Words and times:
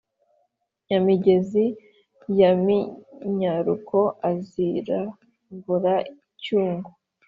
Nyamigezi 0.87 1.65
ya 2.39 2.51
Minyaruko 2.63 3.97
aziramvura 4.29 5.93
i 6.11 6.13
Cyungo 6.41 6.89